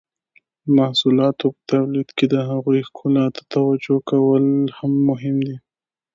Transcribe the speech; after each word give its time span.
د 0.63 0.65
محصولاتو 0.77 1.45
په 1.55 1.61
تولید 1.71 2.09
کې 2.17 2.25
د 2.33 2.35
هغوی 2.49 2.79
ښکلا 2.87 3.25
ته 3.35 3.41
توجو 3.53 3.95
کول 4.09 4.45
هم 4.77 4.93
مهم 5.09 5.35
دي. 5.47 5.57